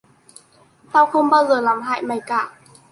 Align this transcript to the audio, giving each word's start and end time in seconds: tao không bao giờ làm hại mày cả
tao 0.91 1.05
không 1.05 1.29
bao 1.29 1.45
giờ 1.47 1.61
làm 1.61 1.81
hại 1.81 2.01
mày 2.01 2.21
cả 2.27 2.57